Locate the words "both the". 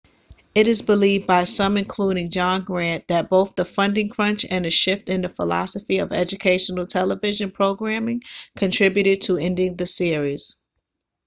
3.29-3.63